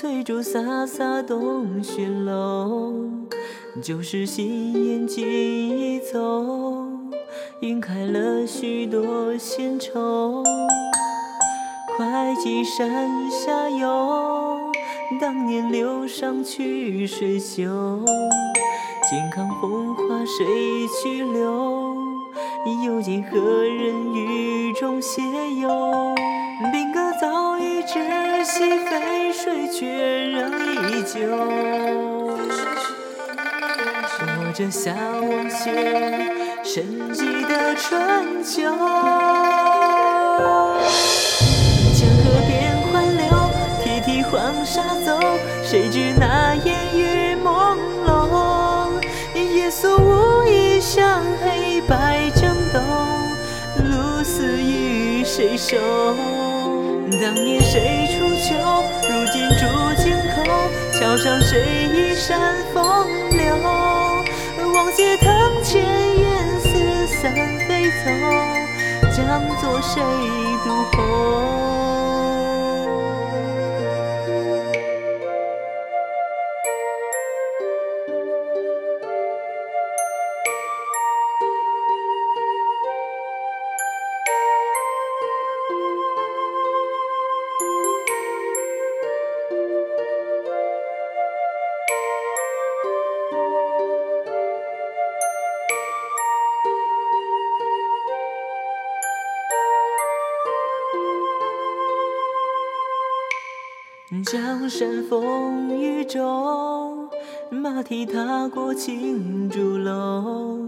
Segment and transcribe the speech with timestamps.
[0.00, 3.04] 翠竹飒飒东轩楼，
[3.82, 6.16] 旧时新燕几已走，
[7.60, 10.42] 晕开了许多闲愁。
[11.98, 14.58] 会稽山下游，
[15.20, 18.02] 当年流觞曲水秀。
[19.10, 21.89] 健康风华谁去留？
[22.84, 25.22] 又见何人雨中斜
[25.60, 26.14] 游？
[26.72, 30.52] 兵戈早已止息，淝水却仍
[30.90, 31.20] 依旧。
[34.06, 35.72] 说着下望雪，
[36.62, 38.70] 沉寂的春秋。
[55.60, 55.76] 手？
[57.20, 58.56] 当年谁出秋？
[59.02, 59.66] 如今住
[60.02, 60.42] 京口。
[60.90, 63.54] 桥上谁倚山风流？
[64.72, 65.28] 望街堂
[65.62, 65.84] 前
[66.18, 66.24] 烟
[66.62, 67.34] 似散
[67.68, 68.08] 飞走，
[69.14, 69.18] 将
[69.60, 70.00] 作谁
[70.64, 71.89] 独后？
[104.24, 107.08] 江山风雨中，
[107.50, 110.58] 马蹄踏过青竹楼。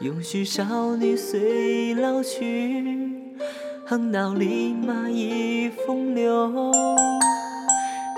[0.00, 3.34] 永续少女随老去，
[3.86, 6.48] 横刀立马已风流。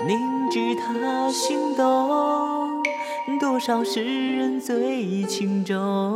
[0.07, 2.83] 凝知他心动，
[3.39, 6.15] 多少世人醉轻舟。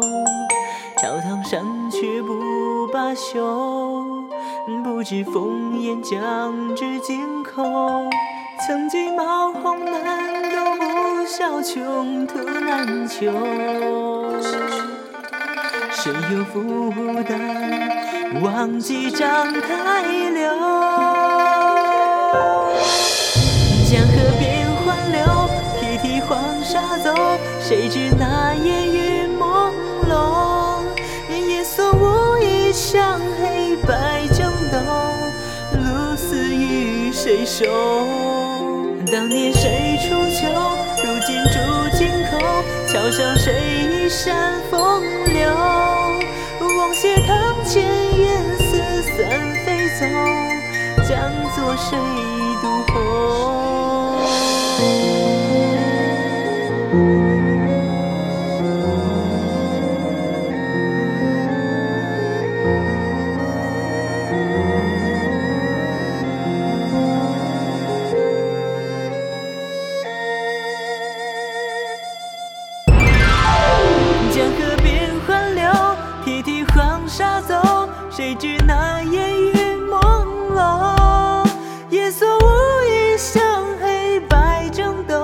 [1.01, 4.22] 朝堂上却不罢休，
[4.65, 8.09] 不知烽烟将至京口。
[8.65, 13.29] 曾经冒红难斗，不消穷途难求。
[15.91, 16.93] 谁又负
[17.23, 20.01] 担忘记章台
[20.33, 20.49] 柳？
[23.89, 25.19] 江河边欢流，
[25.77, 27.13] 涕涕黄沙走。
[27.59, 28.92] 谁知那烟
[37.23, 37.63] 谁收？
[39.09, 40.45] 当年谁出秋？
[41.05, 41.57] 如今住
[41.97, 42.37] 京口。
[42.85, 43.53] 桥上谁
[43.89, 45.01] 衣衫风
[45.33, 45.47] 流？
[46.59, 47.81] 望斜堂前
[48.19, 49.15] 烟似散
[49.63, 50.05] 飞走，
[51.07, 51.97] 将作谁
[52.61, 52.97] 独后？
[78.33, 78.35] 走。
[78.35, 79.53] 谁知那烟雨
[79.87, 81.47] 朦胧，
[81.91, 82.41] 夜色无
[82.89, 83.43] 意向
[83.79, 85.23] 黑白争斗，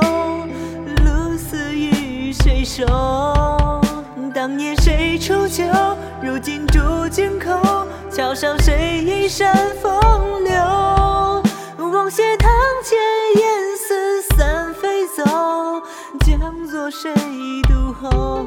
[1.03, 2.85] 露似与谁收？
[4.33, 5.63] 当年谁出秋？
[6.21, 7.87] 如今住京口。
[8.11, 10.53] 桥上谁倚山风流？
[11.77, 12.49] 望斜藤
[12.83, 12.97] 前
[13.41, 15.23] 烟似散飞走，
[16.25, 17.11] 将作谁
[17.67, 18.45] 独后？